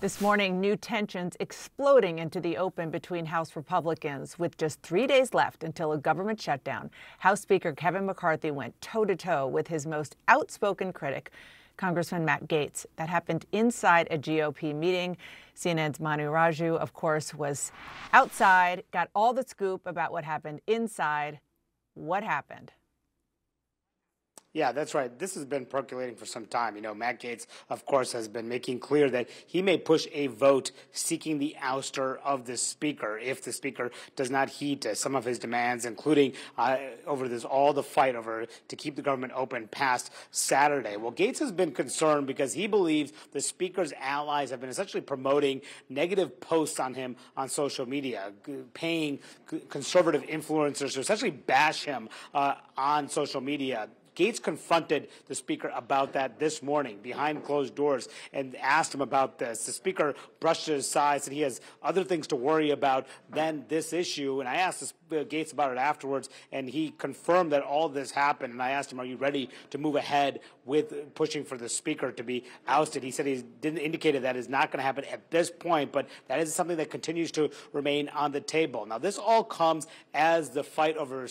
[0.00, 4.38] This morning, new tensions exploding into the open between House Republicans.
[4.38, 9.04] With just three days left until a government shutdown, House Speaker Kevin McCarthy went toe
[9.04, 11.32] to toe with his most outspoken critic,
[11.76, 12.86] Congressman Matt Gaetz.
[12.96, 15.18] That happened inside a GOP meeting.
[15.54, 17.70] CNN's Manu Raju, of course, was
[18.14, 21.40] outside, got all the scoop about what happened inside.
[21.92, 22.72] What happened?
[24.52, 25.16] Yeah, that's right.
[25.16, 26.74] This has been percolating for some time.
[26.74, 30.26] You know, Matt Gaetz, of course, has been making clear that he may push a
[30.26, 35.14] vote seeking the ouster of the speaker if the speaker does not heed to some
[35.14, 39.32] of his demands, including uh, over this all the fight over to keep the government
[39.36, 40.96] open past Saturday.
[40.96, 45.60] Well, Gaetz has been concerned because he believes the speaker's allies have been essentially promoting
[45.88, 48.32] negative posts on him on social media,
[48.74, 49.20] paying
[49.68, 53.88] conservative influencers to essentially bash him uh, on social media.
[54.20, 59.38] Gaetz confronted the speaker about that this morning behind closed doors and asked him about
[59.38, 59.64] this.
[59.64, 63.94] The speaker brushed it aside, said he has other things to worry about than this
[63.94, 64.40] issue.
[64.40, 68.52] And I asked uh, Gaetz about it afterwards, and he confirmed that all this happened.
[68.52, 72.12] And I asked him, "Are you ready to move ahead with pushing for the speaker
[72.12, 75.30] to be ousted?" He said he didn't indicate that is not going to happen at
[75.30, 78.84] this point, but that is something that continues to remain on the table.
[78.86, 81.28] Now, this all comes as the fight over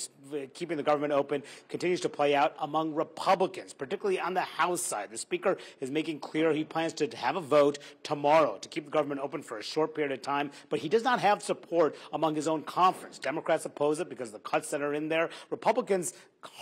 [0.54, 5.10] keeping the government open continues to play out among Republicans, particularly on the House side.
[5.10, 8.92] The Speaker is making clear he plans to have a vote tomorrow to keep the
[8.92, 12.36] government open for a short period of time, but he does not have support among
[12.36, 13.20] his own conference.
[13.20, 15.30] Democrats oppose it because of the cuts that are in there.
[15.50, 16.14] Republicans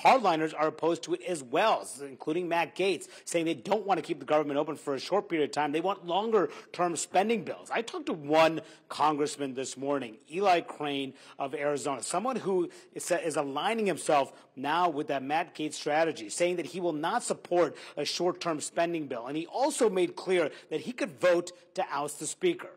[0.04, 4.02] hardliners are opposed to it as well, including Matt Gaetz, saying they don't want to
[4.02, 5.72] keep the government open for a short period of time.
[5.72, 7.70] They want longer term spending bills.
[7.72, 13.86] I talked to one congressman this morning, Eli Crane of Arizona, someone who is, aligning
[13.86, 18.42] himself now with that Matt Gaetz strategy, saying that he will not support a short
[18.42, 19.28] term spending bill.
[19.28, 22.70] And he also made clear that he could vote to oust the speaker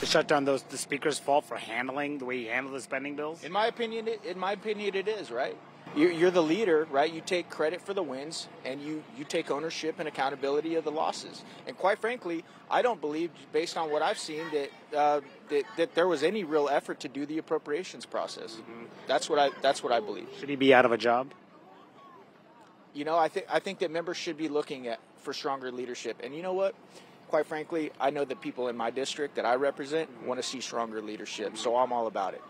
[0.00, 3.14] to shut down those the speaker's fault for handling the way he handled the spending
[3.14, 3.44] bills?
[3.44, 5.56] In my opinion, it, in my opinion, it is right.
[5.96, 7.12] You're, you're the leader, right?
[7.12, 10.90] You take credit for the wins, and you you take ownership and accountability of the
[10.90, 11.42] losses.
[11.66, 15.94] And quite frankly, I don't believe, based on what I've seen, that uh, that, that
[15.94, 18.54] there was any real effort to do the appropriations process.
[18.54, 18.84] Mm-hmm.
[19.08, 20.28] That's what I that's what I believe.
[20.38, 21.32] Should he be out of a job?
[22.94, 26.20] You know, I think I think that members should be looking at for stronger leadership.
[26.22, 26.74] And you know what?
[27.30, 30.60] Quite frankly, I know the people in my district that I represent want to see
[30.60, 32.42] stronger leadership, so I'm all about it.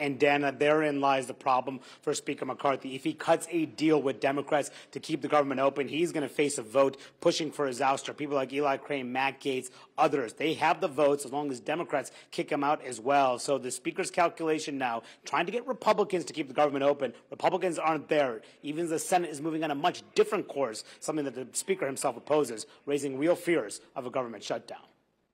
[0.00, 2.94] And Dana, therein lies the problem for Speaker McCarthy.
[2.94, 6.34] If he cuts a deal with Democrats to keep the government open, he's going to
[6.34, 8.16] face a vote pushing for his ouster.
[8.16, 12.10] People like Eli Crane, Matt Gaetz, others, they have the votes as long as Democrats
[12.30, 13.38] kick him out as well.
[13.38, 17.78] So the Speaker's calculation now, trying to get Republicans to keep the government open, Republicans
[17.78, 18.40] aren't there.
[18.62, 22.16] Even the Senate is moving on a much different course, something that the Speaker himself
[22.16, 24.80] opposes, raising real fears of a government shutdown.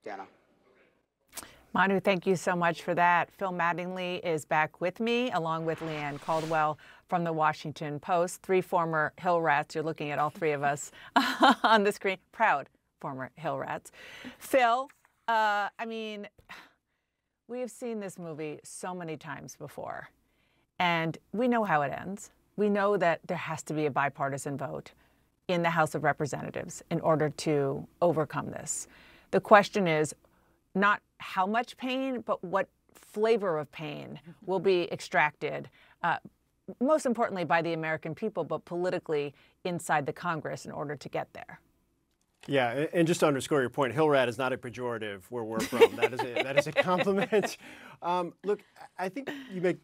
[0.03, 0.25] Dana.
[1.77, 3.29] Manu, thank you so much for that.
[3.29, 8.41] Phil Mattingly is back with me, along with Leigh Ann Caldwell from the Washington Post.
[8.41, 9.75] Three former Hill Rats.
[9.75, 10.91] You're looking at all three of us
[11.63, 12.17] on the screen.
[12.31, 12.67] Proud
[12.99, 13.91] former Hill Rats.
[14.39, 14.89] Phil,
[15.27, 16.27] uh, I mean,
[17.47, 20.09] we have seen this movie so many times before,
[20.79, 22.31] and we know how it ends.
[22.55, 24.93] We know that there has to be a bipartisan vote
[25.47, 28.87] in the House of Representatives in order to overcome this.
[29.29, 30.15] The question is
[30.79, 35.69] not how much pain, but what flavor of pain will be extracted,
[36.03, 36.17] uh,
[36.79, 39.33] most importantly by the American people, but politically
[39.63, 41.59] inside the Congress in order to get there.
[42.47, 45.59] Yeah, and just to underscore your point, Hill rat is not a pejorative where we're
[45.59, 45.95] from.
[45.97, 47.57] that is a, that is a compliment.
[48.01, 48.61] Um, look,
[48.97, 49.77] I think you make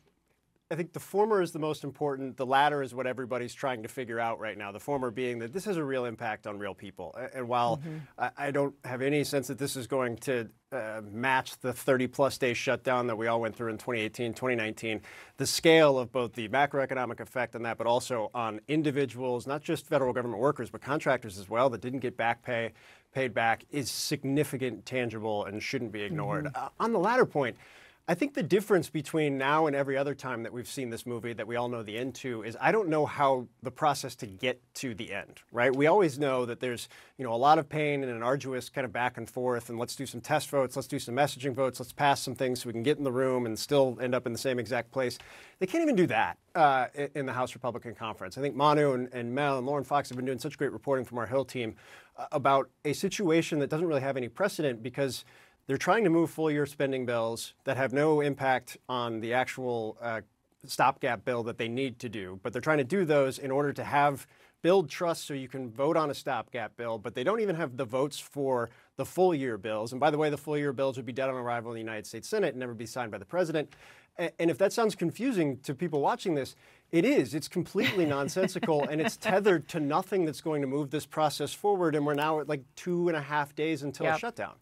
[0.74, 2.36] I think the former is the most important.
[2.36, 4.72] The latter is what everybody's trying to figure out right now.
[4.72, 7.16] The former being that this has a real impact on real people.
[7.32, 7.98] And while mm-hmm.
[8.18, 12.08] I, I, don't have any sense that this is going to uh, match the 30
[12.08, 15.02] plus day shutdown that we all went through in 2018, 2019,
[15.38, 19.86] the scale of both the macroeconomic effect on that, but also on individuals, not just
[19.86, 22.74] federal government workers, but contractors as well, that didn't get back pay
[23.14, 26.46] paid back, is significant, tangible, and shouldn't be ignored.
[26.46, 26.66] Mm-hmm.
[26.66, 27.56] Uh, on the latter point,
[28.06, 31.32] I think the difference between now and every other time that we've seen this movie
[31.32, 34.28] that we all know the end to is I don't know how the process to
[34.28, 35.74] get to the end, right?
[35.74, 38.84] We always know that there's, you know, a lot of pain and an arduous kind
[38.84, 41.80] of back and forth and let's do some test votes, let's do some messaging votes,
[41.80, 44.26] let's pass some things so we can get in the room and still end up
[44.26, 45.18] in the same exact place.
[45.60, 48.38] They can't even do that uh, in the House Republican Conference.
[48.38, 51.06] I think Manu and, and Mel and Lauren Fox have been doing such great reporting
[51.06, 51.76] from our Hill team
[52.18, 55.24] uh, about a situation that doesn't really have any precedent because
[55.68, 59.98] they're trying to move full year spending bills that have no impact on the actual
[60.02, 60.22] uh,
[60.66, 63.74] stopgap bill that they need to do, but they're trying to do those in order
[63.74, 64.28] to have
[64.62, 67.76] build trust so you can vote on a stopgap bill, but they don't even have
[67.76, 69.92] the votes for the full year bills.
[69.92, 71.82] And by the way, the full year bills would be dead on arrival in the
[71.82, 73.74] United States Senate and never be signed by the president.
[74.18, 76.56] And if that sounds confusing to people watching this,
[76.92, 77.34] it is.
[77.34, 81.96] It's completely nonsensical and it's tethered to nothing that's going to move this process forward.
[81.96, 84.16] And we're now at like two and a half days until yep.
[84.16, 84.54] a shutdown.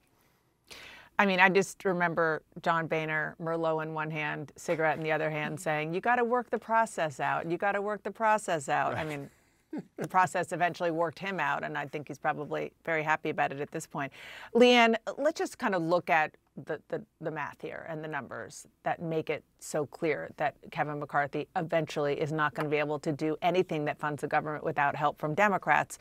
[1.22, 5.30] I mean, I just remember John Boehner, Merlot in one hand, cigarette in the other
[5.30, 7.46] hand, saying, You got to work the process out.
[7.46, 8.94] You got to work the process out.
[8.94, 9.06] Right.
[9.06, 9.30] I mean,
[9.98, 13.62] the process eventually worked him out, and I think he's probably very happy about it
[13.62, 14.12] at this point.
[14.56, 16.36] Leigh Ann, let's just kind of look at
[16.66, 21.00] the, the, the, math here and the numbers that make it so clear that Kevin
[21.00, 24.64] McCarthy eventually is not going to be able to do anything that funds the government
[24.64, 25.98] without help from Democrats.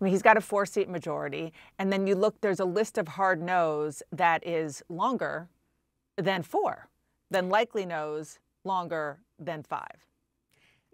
[0.00, 1.52] I mean, he's got a four seat majority.
[1.78, 5.48] And then you look, there's a list of hard no's that is longer
[6.16, 6.88] than four,
[7.30, 10.04] than likely no's longer than five.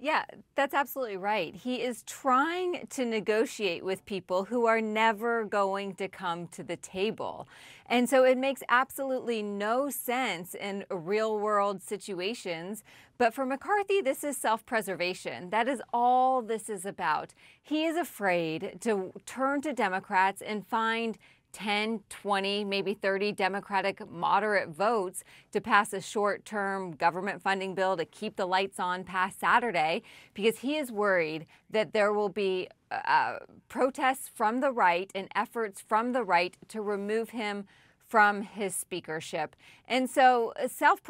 [0.01, 0.25] Yeah,
[0.55, 1.53] that's absolutely right.
[1.57, 6.77] He is trying to negotiate with people who are never going to come to the
[6.77, 7.49] table.
[7.87, 12.85] And so it makes absolutely no sense in real world situations.
[13.17, 15.51] But for McCarthy, this is self preservation.
[15.51, 17.35] That is all this is about.
[17.61, 21.19] He is afraid to turn to Democrats and find
[21.53, 27.97] 10, 20, maybe 30 Democratic moderate votes to pass a short term government funding bill
[27.97, 30.03] to keep the lights on past Saturday
[30.35, 35.81] because he is worried that there will be uh, protests from the right and efforts
[35.81, 37.67] from the right to remove him
[38.09, 39.55] from his speakership.
[39.87, 41.01] And so uh, self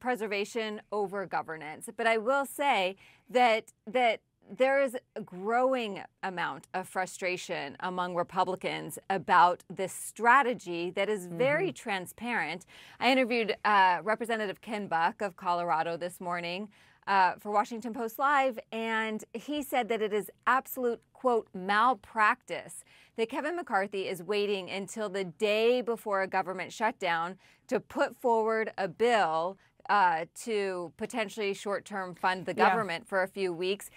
[0.00, 1.88] preservation over governance.
[1.94, 2.96] But I will say
[3.28, 4.20] that that
[4.50, 11.68] there is a growing amount of frustration among Republicans about this strategy that is very
[11.68, 11.82] mm-hmm.
[11.82, 12.64] transparent.
[13.00, 16.68] I interviewed uh, Representative Ken Buck of Colorado this morning
[17.06, 22.84] uh, for Washington Post Live, and he said that it is absolute, quote, malpractice
[23.16, 27.38] that Kevin McCarthy is waiting until the day before a government shutdown
[27.68, 29.56] to put forward a bill
[29.88, 33.08] uh, to potentially short term fund the government yeah.
[33.08, 33.90] for a few weeks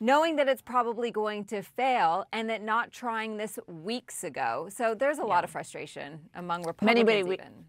[0.00, 4.68] knowing that it's probably going to fail and that not trying this weeks ago.
[4.70, 5.26] So there's a yeah.
[5.26, 7.06] lot of frustration among Republicans.
[7.06, 7.64] Many, many, even.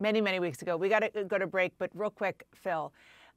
[0.00, 0.76] many, many weeks ago.
[0.76, 2.92] We got to go to break, but real quick, Phil,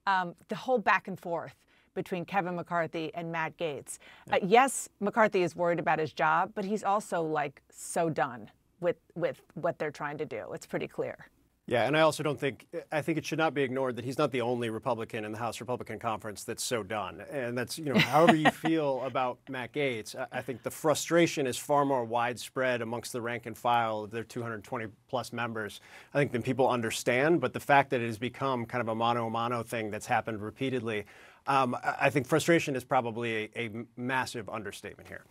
[0.07, 1.55] um, the whole back and forth
[1.93, 3.97] between Kevin McCarthy and Matt Gaetz.
[4.31, 8.49] Uh, yes, McCarthy is worried about his job, but he's also like so done
[8.79, 10.51] with with what they're trying to do.
[10.53, 11.27] It's pretty clear.
[11.67, 14.17] Yeah, and I also don't think I think it should not be ignored that he's
[14.17, 17.23] not the only Republican in the House Republican Conference that's so done.
[17.31, 21.57] And that's you know however you feel about Matt Gaetz, I think the frustration is
[21.57, 25.81] far more widespread amongst the rank and file of their 220 plus members.
[26.13, 27.39] I think than people understand.
[27.39, 30.07] But the fact that it has become kind of a mano a mano thing that's
[30.07, 31.05] happened repeatedly,
[31.45, 35.25] um, I think frustration is probably a, a massive understatement here.